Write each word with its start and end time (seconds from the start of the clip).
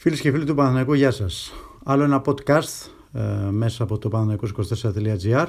Φίλες 0.00 0.20
και 0.20 0.30
φίλοι 0.30 0.44
του 0.44 0.54
Παναθηναϊκού, 0.54 0.94
γεια 0.94 1.10
σας. 1.10 1.52
Άλλο 1.84 2.02
ένα 2.02 2.22
podcast 2.24 2.90
ε, 3.12 3.50
μέσα 3.50 3.82
από 3.82 3.98
το 3.98 4.08
παναθηναϊκός24.gr 4.12 5.46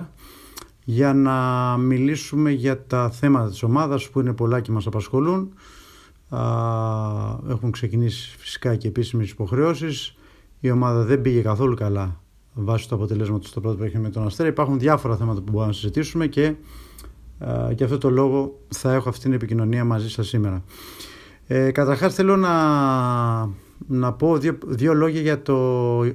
για 0.83 1.13
να 1.13 1.37
μιλήσουμε 1.77 2.51
για 2.51 2.85
τα 2.85 3.09
θέματα 3.09 3.49
της 3.49 3.63
ομάδας 3.63 4.09
που 4.09 4.19
είναι 4.19 4.33
πολλά 4.33 4.59
και 4.59 4.71
μας 4.71 4.87
απασχολούν. 4.87 5.53
έχουν 7.49 7.71
ξεκινήσει 7.71 8.37
φυσικά 8.37 8.75
και 8.75 8.87
επίσημες 8.87 9.29
υποχρεώσεις. 9.29 10.15
Η 10.59 10.71
ομάδα 10.71 11.03
δεν 11.03 11.21
πήγε 11.21 11.41
καθόλου 11.41 11.75
καλά 11.75 12.21
βάσει 12.53 12.87
του 12.87 12.95
αποτελέσματος 12.95 13.49
στο 13.49 13.61
πρώτο 13.61 13.77
παιχνίδι 13.77 14.03
με 14.03 14.09
τον 14.09 14.25
Αστέρα. 14.25 14.49
Υπάρχουν 14.49 14.79
διάφορα 14.79 15.15
θέματα 15.15 15.39
που 15.39 15.51
μπορούμε 15.51 15.65
να 15.65 15.73
συζητήσουμε 15.73 16.27
και 16.27 16.53
για 17.75 17.85
αυτό 17.85 17.97
το 17.97 18.09
λόγο 18.09 18.59
θα 18.67 18.93
έχω 18.93 19.09
αυτή 19.09 19.21
την 19.21 19.33
επικοινωνία 19.33 19.83
μαζί 19.85 20.09
σας 20.09 20.27
σήμερα. 20.27 20.63
Ε, 21.47 21.71
καταρχάς 21.71 22.13
θέλω 22.13 22.37
να 22.37 22.49
να 23.87 24.13
πω 24.13 24.37
δύο, 24.37 24.57
δύο 24.67 24.93
λόγια 24.93 25.21
για 25.21 25.41
το 25.41 25.55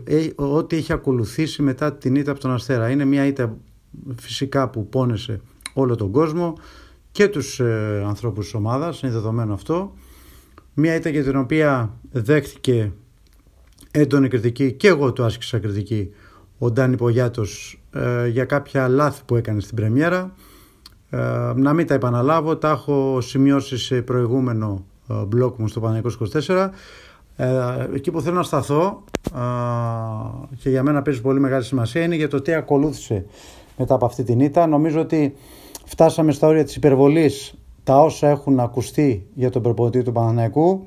ε, 0.05 0.27
ό,τι 0.35 0.77
έχει 0.77 0.93
ακολουθήσει 0.93 1.63
μετά 1.63 1.93
την 1.93 2.15
ήττα 2.15 2.31
από 2.31 2.41
τον 2.41 2.51
Αστέρα. 2.51 2.91
Είναι 2.91 3.05
μια 3.05 3.27
ήττα 3.27 3.57
φυσικά 4.21 4.69
που 4.69 4.89
πόνεσε 4.89 5.41
όλο 5.75 5.97
τον 5.97 6.11
κόσμο 6.11 6.55
και 7.13 7.29
τους 7.29 7.61
ε, 7.61 8.03
ανθρώπους 8.07 8.45
της 8.45 8.55
ομάδας, 8.55 9.01
είναι 9.01 9.13
δεδομένο 9.13 9.55
αυτό. 9.55 9.95
Μια 10.75 10.95
ήττα 10.95 11.09
για 11.09 11.23
την 11.23 11.37
οποία 11.37 11.99
δέχτηκε 12.11 12.93
έντονη 13.91 14.29
κριτική 14.29 14.73
και 14.73 14.89
εγώ 14.89 15.13
το 15.13 15.25
άσκησα 15.25 15.59
κριτική 15.59 16.11
ο 16.59 16.71
Ντάνι 16.71 16.97
Πογιάτος 16.97 17.81
ε, 17.91 18.27
για 18.29 18.45
κάποια 18.45 18.89
λάθη 18.89 19.23
που 19.27 19.37
έκανε 19.37 19.61
στην 19.61 19.77
πρεμιέρα. 19.77 20.35
Ε, 21.11 21.19
να 21.57 21.73
μην 21.73 21.87
τα 21.87 21.95
επαναλάβω, 21.95 22.57
τα 22.57 22.71
έχω 22.71 23.21
σημειώσει 23.21 23.79
σε 23.79 24.03
προηγούμενο 24.03 24.85
ε, 25.09 25.15
μπλοκ 25.15 25.59
μου 25.59 25.69
στο 25.69 25.81
Παναγικός 25.81 26.19
24 26.47 26.69
ε, 27.37 27.49
εκεί 27.95 28.11
που 28.11 28.21
θέλω 28.21 28.37
να 28.37 28.43
σταθώ 28.43 29.05
και 30.59 30.71
για 30.71 30.83
μένα 30.83 31.03
παίζει 31.03 31.21
πολύ 31.21 31.41
μεγάλη 31.41 31.65
σημασία 31.65 32.03
είναι 32.03 32.15
για 32.15 32.29
το 32.29 32.43
τι 32.43 32.55
ακολούθησε 32.55 33.25
μετά 33.77 33.95
από 33.95 34.05
αυτή 34.07 34.23
την 34.23 34.41
ήττα. 34.41 34.67
Νομίζω 34.67 35.01
ότι 35.01 35.35
φτάσαμε 35.85 36.33
στα 36.33 36.47
όρια 36.47 36.65
της 36.65 36.77
υπερβολής 36.77 37.55
τα 37.85 38.01
όσα 38.01 38.29
έχουν 38.29 38.61
ακουστεί 38.61 39.27
για 39.35 39.51
τον 39.51 39.63
προπονητή 39.63 40.03
του 40.03 40.13
Παναναϊκού. 40.13 40.87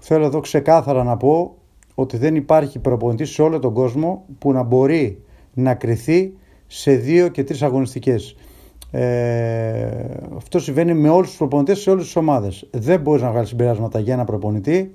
Θέλω 0.00 0.24
εδώ 0.24 0.40
ξεκάθαρα 0.40 1.04
να 1.04 1.16
πω 1.16 1.56
ότι 1.94 2.16
δεν 2.16 2.34
υπάρχει 2.34 2.78
προπονητής 2.78 3.30
σε 3.30 3.42
όλο 3.42 3.58
τον 3.58 3.72
κόσμο 3.72 4.24
που 4.38 4.52
να 4.52 4.62
μπορεί 4.62 5.22
να 5.54 5.74
κριθεί 5.74 6.32
σε 6.66 6.94
δύο 6.94 7.28
και 7.28 7.44
τρεις 7.44 7.62
αγωνιστικές. 7.62 8.36
Ε, 8.90 9.88
αυτό 10.36 10.58
συμβαίνει 10.58 10.94
με 10.94 11.08
όλους 11.08 11.28
τους 11.28 11.36
προπονητές 11.36 11.78
σε 11.80 11.90
όλες 11.90 12.04
τις 12.04 12.16
ομάδες. 12.16 12.68
Δεν 12.70 13.00
μπορείς 13.00 13.22
να 13.22 13.30
βγάλεις 13.30 13.48
συμπεράσματα 13.48 13.98
για 13.98 14.12
ένα 14.14 14.24
προπονητή 14.24 14.92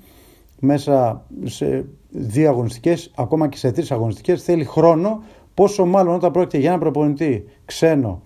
μέσα 0.59 1.25
σε 1.43 1.85
δύο 2.09 2.49
αγωνιστικές, 2.49 3.11
ακόμα 3.15 3.47
και 3.47 3.57
σε 3.57 3.71
τρεις 3.71 3.91
αγωνιστικές, 3.91 4.43
θέλει 4.43 4.63
χρόνο. 4.63 5.23
Πόσο 5.53 5.85
μάλλον 5.85 6.13
όταν 6.15 6.31
πρόκειται 6.31 6.57
για 6.57 6.69
ένα 6.69 6.79
προπονητή 6.79 7.45
ξένο 7.65 8.21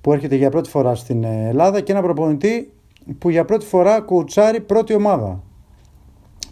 που 0.00 0.12
έρχεται 0.12 0.36
για 0.36 0.50
πρώτη 0.50 0.68
φορά 0.68 0.94
στην 0.94 1.24
Ελλάδα 1.24 1.80
και 1.80 1.92
ένα 1.92 2.02
προπονητή 2.02 2.72
που 3.18 3.30
για 3.30 3.44
πρώτη 3.44 3.66
φορά 3.66 4.00
κουτσάρει 4.00 4.60
πρώτη 4.60 4.94
ομάδα. 4.94 5.42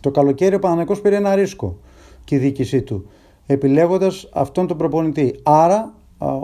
Το 0.01 0.11
καλοκαίρι 0.11 0.55
ο 0.55 0.59
Παναγενικό 0.59 1.01
πήρε 1.01 1.17
ένα 1.17 1.35
ρίσκο 1.35 1.79
και 2.25 2.35
η 2.35 2.39
διοίκησή 2.39 2.83
του 2.83 3.07
επιλέγοντας 3.47 4.29
αυτόν 4.33 4.67
τον 4.67 4.77
προπονητή. 4.77 5.41
Άρα 5.43 5.95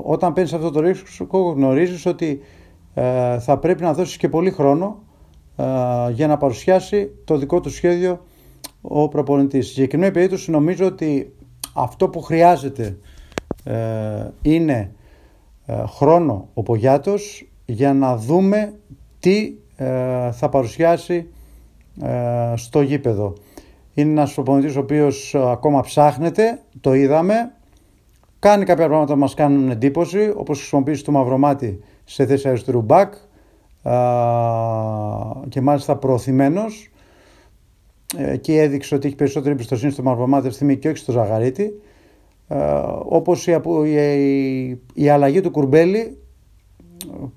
όταν 0.02 0.32
παίρνεις 0.32 0.52
αυτό 0.52 0.70
το 0.70 0.80
ρίσκο 0.80 1.38
γνωρίζεις 1.38 2.06
ότι 2.06 2.40
ε, 2.94 3.38
θα 3.38 3.58
πρέπει 3.58 3.82
να 3.82 3.92
δώσεις 3.92 4.16
και 4.16 4.28
πολύ 4.28 4.50
χρόνο 4.50 5.02
ε, 5.56 5.64
για 6.10 6.26
να 6.26 6.36
παρουσιάσει 6.36 7.10
το 7.24 7.36
δικό 7.36 7.60
του 7.60 7.70
σχέδιο 7.70 8.20
ο 8.80 9.08
προπονητής. 9.08 9.64
Στη 9.64 9.74
συγκεκριμένη 9.74 10.12
περίπτωση 10.12 10.50
νομίζω 10.50 10.86
ότι 10.86 11.32
αυτό 11.74 12.08
που 12.08 12.20
χρειάζεται 12.20 12.96
ε, 13.64 14.30
είναι 14.42 14.92
ε, 15.66 15.82
χρόνο 15.86 16.48
ο 16.54 16.62
Πογιάτος 16.62 17.48
για 17.64 17.94
να 17.94 18.16
δούμε 18.16 18.74
τι 19.20 19.54
ε, 19.76 20.30
θα 20.32 20.48
παρουσιάσει 20.48 21.26
στο 22.54 22.80
γήπεδο. 22.80 23.32
Είναι 23.94 24.10
ένας 24.10 24.34
προπονητής 24.34 24.76
ο 24.76 24.80
οποίος 24.80 25.34
ακόμα 25.34 25.80
ψάχνεται, 25.80 26.60
το 26.80 26.94
είδαμε, 26.94 27.52
κάνει 28.38 28.64
κάποια 28.64 28.86
πράγματα 28.86 29.12
που 29.12 29.18
μας 29.18 29.34
κάνουν 29.34 29.70
εντύπωση, 29.70 30.32
όπως 30.36 30.58
χρησιμοποιήσει 30.58 31.04
το 31.04 31.12
Μαυρομμάτη 31.12 31.80
σε 32.04 32.26
θέση 32.26 32.48
αριστερού 32.48 32.80
μπακ 32.80 33.14
και 35.48 35.60
μάλιστα 35.60 35.96
προωθημένος 35.96 36.90
εκεί 38.16 38.56
έδειξε 38.56 38.94
ότι 38.94 39.06
έχει 39.06 39.16
περισσότερη 39.16 39.52
εμπιστοσύνη 39.52 39.92
στο 39.92 40.02
Μαυρομμάτη 40.02 40.50
στιγμή 40.50 40.76
και 40.76 40.88
όχι 40.88 40.96
στο 40.96 41.12
Ζαγαρίτη. 41.12 41.80
Ε, 42.48 42.56
όπως 43.04 43.46
η, 43.46 43.60
η, 43.84 44.80
η, 44.94 45.08
αλλαγή 45.08 45.40
του 45.40 45.50
Κουρμπέλη 45.50 46.18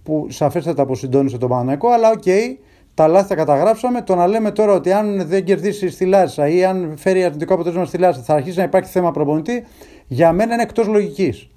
που 0.03 0.27
σαφέστατα 0.29 0.81
αποσυντόνισε 0.81 1.37
τον 1.37 1.49
Παναθηναϊκό 1.49 1.89
αλλά 1.89 2.09
ok, 2.09 2.21
okay, 2.25 2.55
τα 2.93 3.07
λάθη 3.07 3.27
τα 3.27 3.35
καταγράψαμε. 3.35 4.01
Το 4.01 4.15
να 4.15 4.27
λέμε 4.27 4.51
τώρα 4.51 4.73
ότι 4.73 4.91
αν 4.91 5.27
δεν 5.27 5.43
κερδίσει 5.43 5.89
στη 5.89 6.05
Λάρισα 6.05 6.47
ή 6.47 6.65
αν 6.65 6.93
φέρει 6.97 7.23
αρνητικό 7.23 7.53
αποτέλεσμα 7.53 7.85
στη 7.85 7.97
Λάρισα 7.97 8.21
θα 8.21 8.33
αρχίσει 8.33 8.57
να 8.57 8.63
υπάρχει 8.63 8.89
θέμα 8.89 9.11
προπονητή, 9.11 9.63
για 10.07 10.31
μένα 10.31 10.53
είναι 10.53 10.63
εκτός 10.63 10.87
λογικής. 10.87 11.49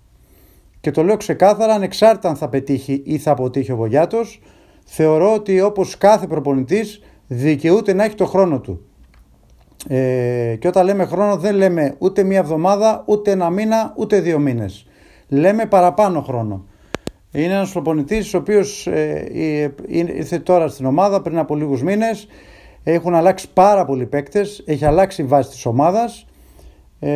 Και 0.81 0.91
το 0.91 1.03
λέω 1.03 1.17
ξεκάθαρα, 1.17 1.75
ανεξάρτητα 1.75 2.29
αν 2.29 2.37
θα 2.37 2.49
πετύχει 2.49 3.03
ή 3.05 3.19
θα 3.19 3.31
αποτύχει 3.31 3.73
ο 3.73 3.77
Βογιάτος, 3.77 4.41
θεωρώ 4.85 5.35
ότι 5.35 5.61
όπως 5.61 5.99
κάθε 5.99 6.27
προπονητής 6.27 7.03
δικαιούται 7.27 7.93
να 7.93 8.05
έχει 8.05 8.15
το 8.15 8.27
χρόνο 8.27 8.61
του. 8.61 8.87
Ε, 9.89 10.57
και 10.59 10.69
όταν 10.69 10.85
λέμε 10.85 11.05
χρόνο 11.05 11.37
δεν 11.37 11.55
λέμε 11.55 11.95
ούτε 11.99 12.23
μία 12.23 12.39
εβδομάδα, 12.39 13.03
ούτε 13.07 13.31
ένα 13.31 13.51
μήνα, 13.51 13.93
ούτε 13.97 14.21
δύο 14.21 14.39
μήνες. 14.39 14.87
Λέμε 15.29 15.67
παραπάνω 15.67 16.21
χρόνο. 16.21 16.65
Είναι 17.33 17.55
ένας 17.55 17.73
προπονητής 17.73 18.35
ο 18.35 18.39
οποίος 18.39 18.87
ε, 18.87 19.73
ήρθε 19.87 20.39
τώρα 20.39 20.69
στην 20.69 20.87
ομάδα 20.87 21.23
πριν 21.23 21.39
από 21.39 21.57
λίγους 21.57 21.83
μήνες. 21.83 22.29
Έχουν 22.83 23.15
αλλάξει 23.15 23.49
πάρα 23.55 23.85
πολλοί 23.85 24.07
παίκτες, 24.07 24.63
έχει 24.67 24.85
αλλάξει 24.85 25.23
η 25.23 25.25
βάση 25.25 25.51
της 25.51 25.67
ομάδας. 25.67 26.27
Ε, 27.01 27.11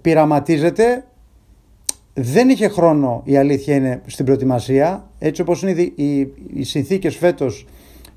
πειραματίζεται. 0.00 1.04
Δεν 2.14 2.48
είχε 2.48 2.68
χρόνο 2.68 3.22
η 3.24 3.36
αλήθεια 3.36 3.74
είναι 3.74 4.02
στην 4.06 4.24
προετοιμασία. 4.24 5.10
Έτσι 5.18 5.40
όπως 5.40 5.62
είναι 5.62 5.70
οι, 5.70 5.92
οι, 5.96 6.32
οι 6.54 6.62
συνθήκες 6.62 7.16
φέτος 7.16 7.66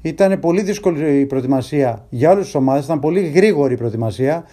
ήταν 0.02 0.40
πολύ 0.40 0.62
δύσκολη 0.62 1.20
η 1.20 1.26
προετοιμασία 1.26 2.06
για 2.10 2.32
όλες 2.32 2.46
τις 2.46 2.56
ομάδες, 2.56 2.86
ήταν 2.86 3.00
πολύ 3.00 3.22
γρήγορη 3.22 3.74
η 3.74 3.78
προετοιμασία. 3.78 4.46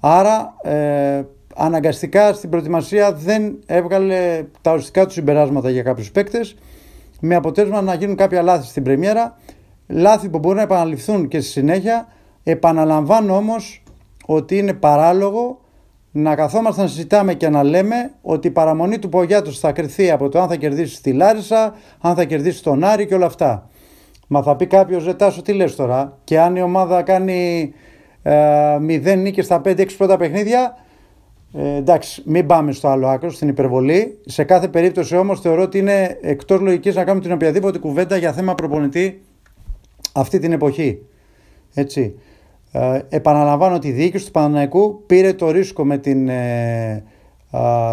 Άρα 0.00 0.54
ε, 0.62 1.22
αναγκαστικά 1.56 2.32
στην 2.32 2.50
προετοιμασία 2.50 3.12
δεν 3.12 3.58
έβγαλε 3.66 4.44
τα 4.60 4.70
οριστικά 4.70 5.06
του 5.06 5.12
συμπεράσματα 5.12 5.70
για 5.70 5.82
κάποιους 5.82 6.10
παίκτες 6.10 6.56
με 7.20 7.34
αποτέλεσμα 7.34 7.80
να 7.80 7.94
γίνουν 7.94 8.16
κάποια 8.16 8.42
λάθη 8.42 8.66
στην 8.66 8.82
πρεμιέρα, 8.82 9.36
λάθη 9.86 10.28
που 10.28 10.38
μπορούν 10.38 10.56
να 10.56 10.62
επαναληφθούν 10.62 11.28
και 11.28 11.40
στη 11.40 11.50
συνέχεια. 11.50 12.06
Επαναλαμβάνω 12.42 13.36
όμως 13.36 13.82
ότι 14.26 14.58
είναι 14.58 14.72
παράλογο 14.72 15.60
να 16.12 16.34
καθόμαστε 16.34 16.82
να 16.82 16.88
συζητάμε 16.88 17.34
και 17.34 17.48
να 17.48 17.62
λέμε 17.62 18.12
ότι 18.22 18.46
η 18.46 18.50
παραμονή 18.50 18.98
του 18.98 19.08
Πογιάτος 19.08 19.58
θα 19.58 19.72
κρυθεί 19.72 20.10
από 20.10 20.28
το 20.28 20.40
αν 20.40 20.48
θα 20.48 20.56
κερδίσει 20.56 20.94
στη 20.94 21.12
Λάρισα, 21.12 21.74
αν 22.00 22.14
θα 22.14 22.24
κερδίσει 22.24 22.62
τον 22.62 22.84
Άρη 22.84 23.06
και 23.06 23.14
όλα 23.14 23.26
αυτά. 23.26 23.68
Μα 24.34 24.42
θα 24.42 24.56
πει 24.56 24.66
κάποιος, 24.66 25.02
Ζετάσο, 25.02 25.42
τι 25.42 25.52
λες 25.52 25.76
τώρα; 25.76 26.18
Και 26.24 26.40
αν 26.40 26.56
η 26.56 26.62
ομάδα 26.62 27.02
κάνει 27.02 27.72
ε, 28.22 28.76
0 28.76 29.16
νίκες 29.18 29.44
στα 29.44 29.60
5-6 29.64 29.86
πρώτα 29.96 30.16
παιχνίδια, 30.16 30.76
ε, 31.52 31.76
εντάξει, 31.76 32.22
μην 32.26 32.46
πάμε 32.46 32.72
στο 32.72 32.88
άλλο 32.88 33.08
άκρο, 33.08 33.30
στην 33.30 33.48
υπερβολή. 33.48 34.18
Σε 34.26 34.44
κάθε 34.44 34.68
περίπτωση 34.68 35.16
όμως 35.16 35.40
θεωρώ 35.40 35.62
ότι 35.62 35.78
είναι 35.78 36.18
εκτός 36.20 36.60
λογικής 36.60 36.94
να 36.94 37.04
κάνουμε 37.04 37.24
την 37.24 37.32
οποιαδήποτε 37.32 37.78
κουβέντα 37.78 38.16
για 38.16 38.32
θέμα 38.32 38.54
προπονητή 38.54 39.22
αυτή 40.12 40.38
την 40.38 40.52
εποχή. 40.52 40.98
Έτσι. 41.74 42.14
Ε, 42.72 42.98
επαναλαμβάνω 43.08 43.74
ότι 43.74 43.88
η 43.88 43.92
διοίκηση 43.92 44.24
του 44.24 44.30
Παναναϊκού 44.30 45.02
πήρε 45.06 45.32
το 45.32 45.50
ρίσκο 45.50 45.84
με 45.84 45.98
την 45.98 46.28
ε, 46.28 47.04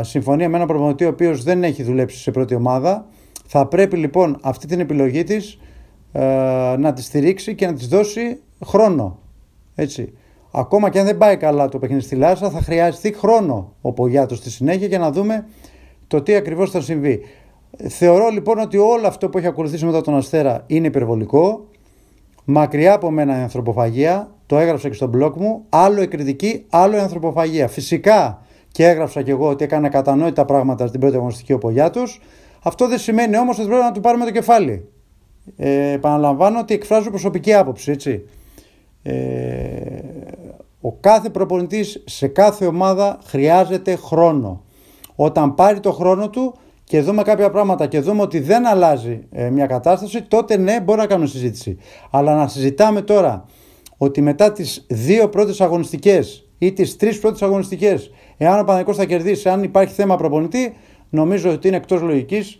συμφωνία 0.01 0.49
με 0.49 0.57
ένα 0.57 0.65
προπονητή 0.65 1.05
ο 1.05 1.09
οποίος 1.09 1.43
δεν 1.43 1.63
έχει 1.63 1.83
δουλέψει 1.83 2.17
σε 2.17 2.31
πρώτη 2.31 2.55
ομάδα. 2.55 3.05
Θα 3.45 3.65
πρέπει 3.65 3.97
λοιπόν 3.97 4.37
αυτή 4.41 4.67
την 4.67 4.79
επιλογή 4.79 5.23
της 5.23 5.53
ε, 5.53 5.63
να 6.77 6.93
τη 6.93 7.01
στηρίξει 7.01 7.55
και 7.55 7.65
να 7.65 7.73
της 7.73 7.87
δώσει 7.87 8.39
χρόνο. 8.65 9.19
Έτσι. 9.75 10.13
Ακόμα 10.51 10.89
και 10.89 10.99
αν 10.99 11.05
δεν 11.05 11.17
πάει 11.17 11.37
καλά 11.37 11.69
το 11.69 11.79
παιχνίδι 11.79 12.01
στη 12.01 12.15
Λάσα, 12.15 12.49
θα 12.49 12.61
χρειαστεί 12.61 13.13
χρόνο 13.13 13.73
ο 13.81 13.91
Πογιάτος 13.91 14.37
στη 14.37 14.49
συνέχεια 14.49 14.87
για 14.87 14.99
να 14.99 15.11
δούμε 15.11 15.47
το 16.07 16.21
τι 16.21 16.35
ακριβώς 16.35 16.71
θα 16.71 16.81
συμβεί. 16.81 17.21
Θεωρώ 17.87 18.29
λοιπόν 18.29 18.59
ότι 18.59 18.77
όλο 18.77 19.07
αυτό 19.07 19.29
που 19.29 19.37
έχει 19.37 19.47
ακολουθήσει 19.47 19.85
μετά 19.85 20.01
τον 20.01 20.15
Αστέρα 20.15 20.63
είναι 20.67 20.87
υπερβολικό. 20.87 21.67
Μακριά 22.45 22.93
από 22.93 23.11
μένα 23.11 23.37
η 23.39 23.41
ανθρωποφαγία, 23.41 24.31
το 24.45 24.57
έγραψα 24.57 24.87
και 24.87 24.93
στο 24.93 25.09
blog 25.15 25.33
μου. 25.35 25.65
Άλλο 25.69 26.01
η 26.01 26.07
κριτική, 26.07 26.65
άλλο 26.69 26.95
η 26.95 26.99
ανθρωποφαγία. 26.99 27.67
Φυσικά 27.67 28.41
και 28.71 28.87
έγραψα 28.87 29.21
και 29.21 29.31
εγώ 29.31 29.49
ότι 29.49 29.63
έκανα 29.63 29.89
κατανόητα 29.89 30.45
πράγματα 30.45 30.87
στην 30.87 30.99
πρώτη 30.99 31.15
αγωνιστική 31.15 31.53
ο 31.53 31.57
Πογιάτος. 31.57 32.21
Αυτό 32.63 32.87
δεν 32.87 32.97
σημαίνει 32.97 33.37
όμως 33.37 33.59
ότι 33.59 33.67
πρέπει 33.67 33.83
να 33.83 33.91
του 33.91 33.99
πάρουμε 33.99 34.25
το 34.25 34.31
κεφάλι. 34.31 34.87
Ε, 35.57 35.91
επαναλαμβάνω 35.91 36.59
ότι 36.59 36.73
εκφράζω 36.73 37.09
προσωπική 37.09 37.53
άποψη, 37.53 37.91
έτσι. 37.91 38.25
Ε, 39.03 39.13
Ο 40.81 40.91
κάθε 40.93 41.29
προπονητής 41.29 42.03
σε 42.05 42.27
κάθε 42.27 42.65
ομάδα 42.65 43.19
χρειάζεται 43.25 43.95
χρόνο. 43.95 44.63
Όταν 45.15 45.55
πάρει 45.55 45.79
το 45.79 45.91
χρόνο 45.91 46.29
του 46.29 46.53
και 46.83 47.01
δούμε 47.01 47.23
κάποια 47.23 47.49
πράγματα 47.49 47.87
και 47.87 47.99
δούμε 47.99 48.21
ότι 48.21 48.39
δεν 48.39 48.67
αλλάζει 48.67 49.27
ε, 49.31 49.49
μια 49.49 49.65
κατάσταση, 49.65 50.21
τότε 50.21 50.57
ναι, 50.57 50.81
μπορεί 50.81 50.99
να 50.99 51.05
κάνουμε 51.05 51.27
συζήτηση. 51.27 51.77
Αλλά 52.11 52.35
να 52.35 52.47
συζητάμε 52.47 53.01
τώρα 53.01 53.45
ότι 53.97 54.21
μετά 54.21 54.51
τις 54.51 54.85
δύο 54.89 55.29
πρώτες 55.29 55.61
αγωνιστικές 55.61 56.47
ή 56.57 56.73
τις 56.73 56.95
τρεις 56.95 57.19
πρώτες 57.19 57.41
αγωνιστικές, 57.41 58.11
εάν 58.37 58.59
ο 58.59 58.63
Παναγικός 58.63 58.95
θα 58.97 59.05
κερδίσει, 59.05 59.49
αν 59.49 59.63
υπάρχει 59.63 59.93
θέμα 59.93 60.15
προπονητή, 60.17 60.73
νομίζω 61.09 61.51
ότι 61.51 61.67
είναι 61.67 61.77
εκτός 61.77 62.01
λογικής 62.01 62.59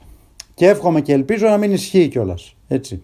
και 0.60 0.68
εύχομαι 0.68 1.02
και 1.02 1.14
ελπίζω 1.14 1.48
να 1.48 1.58
μην 1.58 1.72
ισχύει 1.72 2.08
κιόλας. 2.08 2.56
Έτσι. 2.68 3.02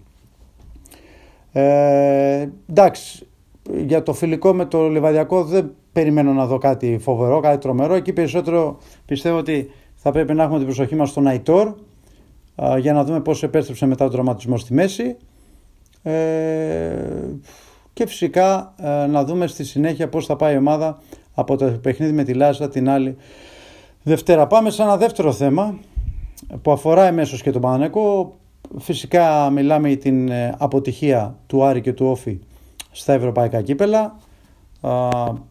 Ε, 1.51 2.47
εντάξει, 2.69 3.27
για 3.85 4.03
το 4.03 4.13
φιλικό 4.13 4.53
με 4.53 4.65
το 4.65 4.89
Λιβαδιακό 4.89 5.43
δεν 5.43 5.75
περιμένω 5.91 6.33
να 6.33 6.45
δω 6.45 6.57
κάτι 6.57 6.97
φοβερό, 7.01 7.39
κάτι 7.39 7.57
τρομερό. 7.57 7.93
Εκεί 7.93 8.13
περισσότερο 8.13 8.77
πιστεύω 9.05 9.37
ότι 9.37 9.71
θα 9.95 10.11
πρέπει 10.11 10.33
να 10.33 10.43
έχουμε 10.43 10.57
την 10.57 10.67
προσοχή 10.67 10.95
μας 10.95 11.09
στον 11.09 11.27
Αϊτόρ 11.27 11.73
για 12.79 12.93
να 12.93 13.03
δούμε 13.03 13.21
πώς 13.21 13.43
επέστρεψε 13.43 13.85
μετά 13.85 14.03
τον 14.03 14.13
τραυματισμός 14.13 14.61
στη 14.61 14.73
μέση. 14.73 15.15
Ε, 16.03 16.13
και 17.93 18.05
φυσικά 18.05 18.73
ε, 18.77 19.05
να 19.05 19.23
δούμε 19.23 19.47
στη 19.47 19.63
συνέχεια 19.63 20.09
πώς 20.09 20.25
θα 20.25 20.35
πάει 20.35 20.53
η 20.53 20.57
ομάδα 20.57 21.01
από 21.33 21.55
το 21.55 21.65
παιχνίδι 21.65 22.11
με 22.11 22.23
τη 22.23 22.33
Λάζα 22.33 22.69
την 22.69 22.89
άλλη 22.89 23.15
Δευτέρα. 24.03 24.47
Πάμε 24.47 24.69
σε 24.69 24.81
ένα 24.81 24.97
δεύτερο 24.97 25.31
θέμα 25.31 25.79
που 26.61 26.71
αφορά 26.71 27.05
εμέσως 27.05 27.41
και 27.41 27.51
τον 27.51 27.61
Πανανέκο. 27.61 28.35
Φυσικά 28.77 29.49
μιλάμε 29.49 29.87
για 29.87 29.97
την 29.97 30.29
ε, 30.29 30.55
αποτυχία 30.57 31.35
του 31.47 31.63
Άρη 31.63 31.81
και 31.81 31.93
του 31.93 32.05
Όφη 32.05 32.39
στα 32.91 33.13
ευρωπαϊκά 33.13 33.61
κύπελα. 33.61 34.15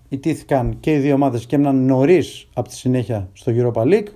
Ιτήθηκαν 0.08 0.76
και 0.80 0.92
οι 0.92 0.98
δύο 0.98 1.14
ομάδες 1.14 1.46
και 1.46 1.54
έμειναν 1.54 1.84
νωρίς 1.84 2.48
από 2.54 2.68
τη 2.68 2.74
συνέχεια 2.74 3.28
στο 3.32 3.52
Europa 3.56 3.82
League. 3.82 4.06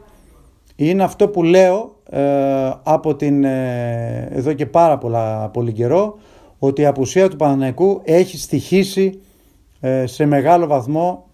Είναι 0.77 1.03
αυτό 1.03 1.29
που 1.29 1.43
λέω 1.43 1.97
ε, 2.11 2.71
από 2.83 3.15
την, 3.17 3.45
ε, 3.45 4.29
εδώ 4.31 4.53
και 4.53 4.67
πάρα 4.67 4.99
πολλά, 4.99 5.49
πολύ 5.49 5.73
καιρό 5.73 6.19
ότι 6.59 6.83
η 6.83 6.87
απουσία 6.87 7.29
του 7.29 7.37
Παναναϊκού 7.37 8.01
έχει 8.05 8.39
στοιχήσει 8.39 9.21
σε 10.05 10.25
μεγάλο 10.25 10.67
βαθμό 10.67 11.27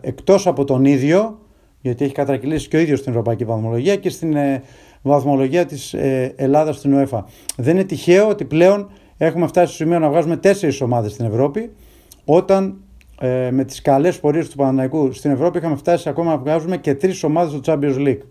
εκτός 0.00 0.46
από 0.46 0.64
τον 0.64 0.84
ίδιο 0.84 1.39
γιατί 1.80 2.04
έχει 2.04 2.14
κατρακυλήσει 2.14 2.68
και 2.68 2.76
ο 2.76 2.80
ίδιος 2.80 2.98
στην 2.98 3.10
Ευρωπαϊκή 3.10 3.44
Βαθμολογία 3.44 3.96
και 3.96 4.10
στην 4.10 4.36
ε, 4.36 4.62
βαθμολογία 5.02 5.66
της 5.66 5.94
ε, 5.94 6.34
Ελλάδας 6.36 6.76
στην 6.76 6.94
UEFA. 6.96 7.22
Δεν 7.56 7.74
είναι 7.74 7.84
τυχαίο 7.84 8.28
ότι 8.28 8.44
πλέον 8.44 8.90
έχουμε 9.16 9.46
φτάσει 9.46 9.74
στο 9.74 9.84
σημείο 9.84 9.98
να 9.98 10.08
βγάζουμε 10.08 10.36
τέσσερις 10.36 10.80
ομάδες 10.80 11.12
στην 11.12 11.24
Ευρώπη 11.24 11.70
όταν 12.24 12.76
ε, 13.20 13.50
με 13.50 13.64
τις 13.64 13.82
καλές 13.82 14.20
πορείες 14.20 14.48
του 14.48 14.56
Παναναϊκού 14.56 15.12
στην 15.12 15.30
Ευρώπη 15.30 15.58
είχαμε 15.58 15.76
φτάσει 15.76 16.08
ακόμα 16.08 16.30
να 16.30 16.38
βγάζουμε 16.38 16.76
και 16.76 16.94
τρεις 16.94 17.22
ομάδες 17.24 17.52
στο 17.52 17.60
Champions 17.64 17.96
League. 17.96 18.22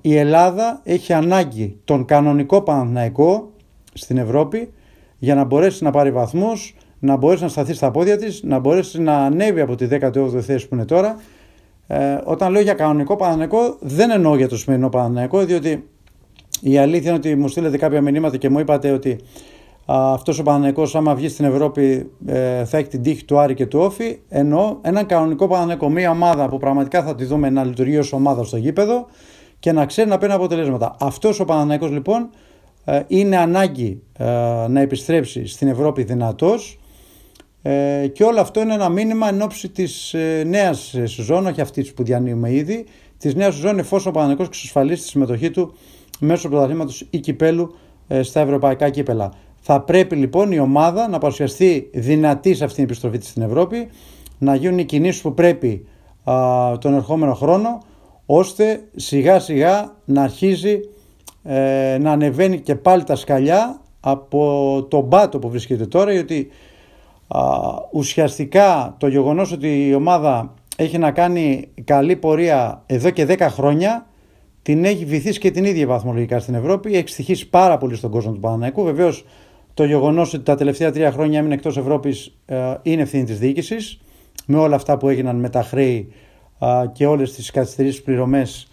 η 0.00 0.16
Ελλάδα 0.16 0.80
έχει 0.84 1.12
ανάγκη 1.12 1.80
τον 1.84 2.04
κανονικό 2.04 2.62
Παναναϊκό 2.62 3.50
στην 3.92 4.16
Ευρώπη 4.16 4.72
για 5.18 5.34
να 5.34 5.44
μπορέσει 5.44 5.84
να 5.84 5.90
πάρει 5.90 6.10
βαθμούς, 6.10 6.76
να 6.98 7.16
μπορέσει 7.16 7.42
να 7.42 7.48
σταθεί 7.48 7.74
στα 7.74 7.90
πόδια 7.90 8.16
της, 8.16 8.42
να 8.42 8.58
μπορέσει 8.58 9.00
να 9.00 9.16
ανέβει 9.16 9.60
από 9.60 9.74
τη 9.74 9.86
18η 9.90 10.40
θέση 10.40 10.68
που 10.68 10.74
είναι 10.74 10.84
τώρα 10.84 11.16
ε, 11.86 12.18
όταν 12.24 12.52
λέω 12.52 12.62
για 12.62 12.74
κανονικό 12.74 13.16
Παναναϊκό, 13.16 13.76
δεν 13.80 14.10
εννοώ 14.10 14.36
για 14.36 14.48
το 14.48 14.56
σημερινό 14.56 14.88
Παναναϊκό, 14.88 15.44
διότι 15.44 15.88
η 16.60 16.78
αλήθεια 16.78 17.08
είναι 17.08 17.18
ότι 17.18 17.34
μου 17.34 17.48
στείλετε 17.48 17.76
κάποια 17.76 18.00
μηνύματα 18.00 18.36
και 18.36 18.48
μου 18.48 18.58
είπατε 18.58 18.90
ότι 18.90 19.20
αυτός 19.86 20.38
ο 20.38 20.42
Παναναϊκός 20.42 20.94
άμα 20.94 21.14
βγει 21.14 21.28
στην 21.28 21.44
Ευρώπη 21.44 22.10
ε, 22.26 22.64
θα 22.64 22.78
έχει 22.78 22.88
την 22.88 23.02
τύχη 23.02 23.24
του 23.24 23.38
Άρη 23.38 23.54
και 23.54 23.66
του 23.66 23.78
Όφη. 23.78 24.18
Εννοώ 24.28 24.76
έναν 24.82 25.06
κανονικό 25.06 25.48
Παναναϊκό, 25.48 25.88
μια 25.88 26.10
ομάδα 26.10 26.48
που 26.48 26.58
πραγματικά 26.58 27.02
θα 27.02 27.14
τη 27.14 27.24
δούμε 27.24 27.50
να 27.50 27.64
λειτουργεί 27.64 27.98
ως 27.98 28.12
ομάδα 28.12 28.44
στο 28.44 28.56
γήπεδο 28.56 29.06
και 29.58 29.72
να 29.72 29.86
ξέρει 29.86 30.08
να 30.08 30.18
παίρνει 30.18 30.34
αποτελέσματα. 30.34 30.96
Αυτός 31.00 31.40
ο 31.40 31.44
Παναναϊκός 31.44 31.90
λοιπόν 31.90 32.28
ε, 32.84 33.00
είναι 33.06 33.36
ανάγκη 33.36 34.02
ε, 34.18 34.24
να 34.68 34.80
επιστρέψει 34.80 35.46
στην 35.46 35.68
Ευρώπη 35.68 36.02
δυνατός 36.02 36.78
ε, 37.66 38.06
και 38.12 38.24
όλο 38.24 38.40
αυτό 38.40 38.60
είναι 38.60 38.74
ένα 38.74 38.88
μήνυμα 38.88 39.28
εν 39.28 39.42
ώψη 39.42 39.68
της 39.68 40.14
ε, 40.14 40.42
νέας 40.46 40.94
σεζόν, 41.04 41.46
όχι 41.46 41.60
αυτής 41.60 41.92
που 41.92 42.02
διανύουμε 42.02 42.52
ήδη, 42.52 42.86
της 43.18 43.34
νέας 43.34 43.54
σεζόν 43.54 43.78
εφόσον 43.78 44.08
ο 44.08 44.14
Παναγενικό 44.14 44.42
εξασφαλίσει 44.42 45.02
τη 45.02 45.08
συμμετοχή 45.08 45.50
του 45.50 45.74
μέσω 46.18 46.48
πρωταθλήματος 46.48 47.06
ή 47.10 47.18
κυπέλου 47.18 47.74
ε, 48.08 48.22
στα 48.22 48.40
ευρωπαϊκά 48.40 48.90
κύπελα. 48.90 49.32
Θα 49.60 49.80
πρέπει 49.80 50.16
λοιπόν 50.16 50.52
η 50.52 50.58
ομάδα 50.58 51.08
να 51.08 51.18
παρουσιαστεί 51.18 51.90
δυνατή 51.92 52.54
σε 52.54 52.64
αυτήν 52.64 52.76
την 52.76 52.84
επιστροφή 52.84 53.18
της 53.18 53.28
στην 53.28 53.42
Ευρώπη, 53.42 53.88
να 54.38 54.54
γίνουν 54.54 54.78
οι 54.78 54.84
κινήσεις 54.84 55.22
που 55.22 55.34
πρέπει 55.34 55.86
α, 56.24 56.34
τον 56.78 56.94
ερχόμενο 56.94 57.34
χρόνο, 57.34 57.78
ώστε 58.26 58.84
σιγά 58.96 59.40
σιγά 59.40 59.96
να 60.04 60.22
αρχίζει 60.22 60.80
ε, 61.42 61.98
να 62.00 62.12
ανεβαίνει 62.12 62.60
και 62.60 62.74
πάλι 62.74 63.04
τα 63.04 63.16
σκαλιά 63.16 63.80
από 64.00 64.86
τον 64.90 65.08
πάτο 65.08 65.38
που 65.38 65.48
βρίσκεται 65.48 65.86
τώρα, 65.86 66.12
γιατί 66.12 66.48
ουσιαστικά 67.92 68.94
το 68.98 69.06
γεγονός 69.06 69.52
ότι 69.52 69.86
η 69.88 69.94
ομάδα 69.94 70.54
έχει 70.76 70.98
να 70.98 71.10
κάνει 71.10 71.68
καλή 71.84 72.16
πορεία 72.16 72.82
εδώ 72.86 73.10
και 73.10 73.26
10 73.28 73.38
χρόνια 73.40 74.06
την 74.62 74.84
έχει 74.84 75.04
βυθίσει 75.04 75.38
και 75.38 75.50
την 75.50 75.64
ίδια 75.64 75.86
βαθμολογικά 75.86 76.40
στην 76.40 76.54
Ευρώπη. 76.54 76.94
Έχει 76.94 77.08
στοιχήσει 77.08 77.48
πάρα 77.48 77.78
πολύ 77.78 77.96
στον 77.96 78.10
κόσμο 78.10 78.32
του 78.32 78.40
Παναναϊκού. 78.40 78.82
Βεβαίως 78.82 79.24
το 79.74 79.84
γεγονός 79.84 80.34
ότι 80.34 80.42
τα 80.42 80.54
τελευταία 80.54 80.92
τρία 80.92 81.12
χρόνια 81.12 81.38
έμεινε 81.38 81.54
εκτός 81.54 81.76
Ευρώπης 81.76 82.36
ε, 82.46 82.74
είναι 82.82 83.02
ευθύνη 83.02 83.24
της 83.24 83.38
διοίκησης. 83.38 84.00
Με 84.46 84.58
όλα 84.58 84.74
αυτά 84.74 84.96
που 84.96 85.08
έγιναν 85.08 85.36
με 85.36 85.48
τα 85.48 85.62
χρέη 85.62 86.12
και 86.92 87.06
όλες 87.06 87.32
τις 87.32 87.50
καθυστερήσεις 87.50 88.02
πληρωμές, 88.02 88.68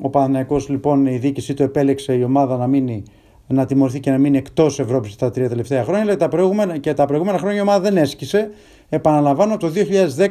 ο 0.00 0.08
Παναναϊκός 0.08 0.68
λοιπόν 0.68 1.06
η 1.06 1.16
διοίκησή 1.16 1.54
του 1.54 1.62
επέλεξε 1.62 2.14
η 2.14 2.22
ομάδα 2.22 2.56
να 2.56 2.66
μείνει 2.66 3.02
να 3.46 3.66
τιμωρηθεί 3.66 4.00
και 4.00 4.10
να 4.10 4.18
μείνει 4.18 4.38
εκτός 4.38 4.78
Ευρώπης 4.78 5.16
τα 5.16 5.30
τρία 5.30 5.48
τελευταία 5.48 5.84
χρόνια. 5.84 6.02
Αλλά 6.02 6.16
τα 6.16 6.28
προηγούμενα, 6.28 6.78
και 6.78 6.94
τα 6.94 7.06
προηγούμενα 7.06 7.38
χρόνια 7.38 7.58
η 7.58 7.60
ομάδα 7.60 7.80
δεν 7.80 7.96
έσκησε. 7.96 8.50
Επαναλαμβάνω, 8.88 9.56
το 9.56 9.68
2010 9.68 10.28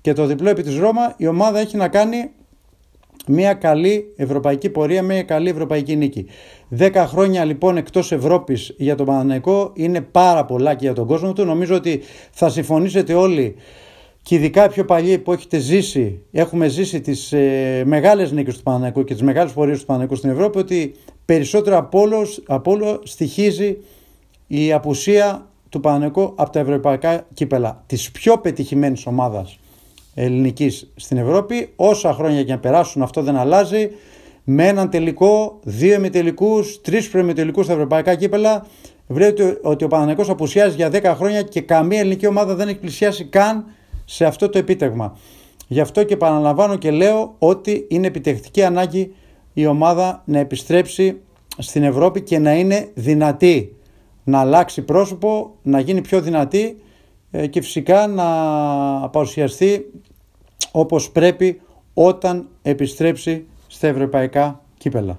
και 0.00 0.12
το 0.12 0.26
διπλό 0.26 0.48
επί 0.48 0.62
της 0.62 0.78
Ρώμα 0.78 1.14
η 1.16 1.26
ομάδα 1.26 1.58
έχει 1.58 1.76
να 1.76 1.88
κάνει 1.88 2.30
μια 3.26 3.54
καλή 3.54 4.12
ευρωπαϊκή 4.16 4.70
πορεία, 4.70 5.02
μια 5.02 5.22
καλή 5.22 5.48
ευρωπαϊκή 5.48 5.96
νίκη. 5.96 6.26
Δέκα 6.68 7.06
χρόνια 7.06 7.44
λοιπόν 7.44 7.76
εκτός 7.76 8.12
Ευρώπης 8.12 8.74
για 8.78 8.94
τον 8.94 9.06
Παναναϊκό 9.06 9.72
είναι 9.74 10.00
πάρα 10.00 10.44
πολλά 10.44 10.74
και 10.74 10.84
για 10.84 10.94
τον 10.94 11.06
κόσμο 11.06 11.32
του. 11.32 11.44
Νομίζω 11.44 11.74
ότι 11.74 12.00
θα 12.30 12.48
συμφωνήσετε 12.48 13.14
όλοι 13.14 13.54
και 14.22 14.34
ειδικά 14.34 14.68
πιο 14.68 14.84
παλιοί 14.84 15.18
που 15.18 15.32
έχετε 15.32 15.58
ζήσει, 15.58 16.22
έχουμε 16.32 16.68
ζήσει 16.68 17.00
τις 17.00 17.32
ε, 17.32 17.82
μεγάλες 17.86 18.32
νίκες 18.32 18.56
του 18.56 18.62
Παναναϊκού 18.62 19.04
και 19.04 19.12
τις 19.12 19.22
μεγάλες 19.22 19.52
πορείες 19.52 19.78
του 19.80 19.86
Παναναϊκού 19.86 20.14
στην 20.14 20.30
Ευρώπη 20.30 20.58
ότι 20.58 20.94
περισσότερο 21.24 21.78
από 22.46 22.70
όλο, 22.70 23.00
στοιχίζει 23.02 23.76
η 24.46 24.72
απουσία 24.72 25.48
του 25.68 25.80
Παναναϊκού 25.80 26.32
από 26.34 26.50
τα 26.50 26.58
ευρωπαϊκά 26.58 27.26
κύπελα 27.34 27.82
της 27.86 28.10
πιο 28.10 28.38
πετυχημένης 28.38 29.06
ομάδας 29.06 29.58
ελληνικής 30.14 30.92
στην 30.96 31.16
Ευρώπη 31.16 31.72
όσα 31.76 32.12
χρόνια 32.12 32.42
και 32.42 32.52
να 32.52 32.58
περάσουν 32.58 33.02
αυτό 33.02 33.22
δεν 33.22 33.36
αλλάζει 33.36 33.90
με 34.44 34.66
έναν 34.66 34.90
τελικό, 34.90 35.58
δύο 35.62 35.94
ημιτελικούς, 35.94 36.80
τρεις 36.80 37.08
προημιτελικούς 37.08 37.64
στα 37.64 37.74
ευρωπαϊκά 37.74 38.14
κύπελα 38.14 38.66
βλέπετε 39.06 39.58
ότι 39.62 39.84
ο 39.84 39.88
Παναναϊκός 39.88 40.28
απουσιάζει 40.28 40.76
για 40.76 40.90
10 40.92 41.14
χρόνια 41.16 41.42
και 41.42 41.60
καμία 41.60 41.98
ελληνική 41.98 42.26
ομάδα 42.26 42.54
δεν 42.54 42.68
έχει 42.68 42.78
πλησιάσει 42.78 43.24
καν 43.24 43.64
σε 44.04 44.24
αυτό 44.24 44.48
το 44.48 44.58
επίτευγμα. 44.58 45.18
Γι' 45.68 45.80
αυτό 45.80 46.02
και 46.02 46.14
επαναλαμβάνω 46.14 46.76
και 46.76 46.90
λέω 46.90 47.34
ότι 47.38 47.86
είναι 47.88 48.06
επιτευχτική 48.06 48.62
ανάγκη 48.62 49.14
η 49.54 49.66
ομάδα 49.66 50.22
να 50.24 50.38
επιστρέψει 50.38 51.20
στην 51.58 51.82
Ευρώπη 51.82 52.20
και 52.20 52.38
να 52.38 52.54
είναι 52.54 52.90
δυνατή. 52.94 53.76
Να 54.24 54.40
αλλάξει 54.40 54.82
πρόσωπο, 54.82 55.54
να 55.62 55.80
γίνει 55.80 56.00
πιο 56.00 56.20
δυνατή 56.20 56.82
ε, 57.30 57.46
και 57.46 57.60
φυσικά 57.60 58.06
να 58.06 58.24
παρουσιαστεί 59.08 59.90
όπως 60.72 61.10
πρέπει 61.10 61.60
όταν 61.94 62.48
επιστρέψει 62.62 63.46
στα 63.66 63.86
ευρωπαϊκά 63.86 64.60
κύπελα. 64.78 65.18